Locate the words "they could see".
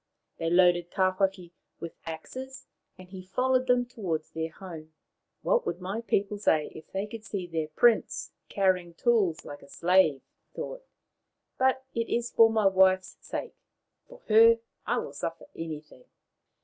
6.91-7.45